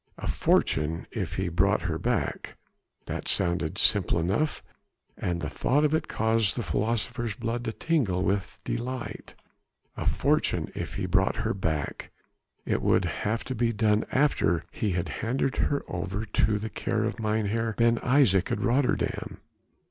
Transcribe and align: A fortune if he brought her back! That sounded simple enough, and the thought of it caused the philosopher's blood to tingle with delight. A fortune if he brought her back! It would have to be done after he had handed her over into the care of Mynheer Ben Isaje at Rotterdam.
A 0.17 0.25
fortune 0.25 1.05
if 1.11 1.35
he 1.35 1.47
brought 1.47 1.83
her 1.83 1.99
back! 1.99 2.57
That 3.05 3.27
sounded 3.27 3.77
simple 3.77 4.17
enough, 4.19 4.63
and 5.15 5.41
the 5.41 5.47
thought 5.47 5.85
of 5.85 5.93
it 5.93 6.07
caused 6.07 6.55
the 6.55 6.63
philosopher's 6.63 7.35
blood 7.35 7.63
to 7.65 7.71
tingle 7.71 8.23
with 8.23 8.57
delight. 8.63 9.35
A 9.95 10.07
fortune 10.07 10.71
if 10.73 10.95
he 10.95 11.05
brought 11.05 11.35
her 11.45 11.53
back! 11.53 12.09
It 12.65 12.81
would 12.81 13.05
have 13.05 13.43
to 13.43 13.53
be 13.53 13.71
done 13.71 14.03
after 14.11 14.65
he 14.71 14.93
had 14.93 15.07
handed 15.21 15.57
her 15.57 15.83
over 15.87 16.23
into 16.23 16.57
the 16.57 16.71
care 16.71 17.03
of 17.03 17.19
Mynheer 17.19 17.75
Ben 17.77 17.97
Isaje 17.99 18.51
at 18.51 18.59
Rotterdam. 18.59 19.37